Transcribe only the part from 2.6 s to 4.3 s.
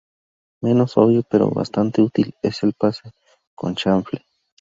el pase con chanfle.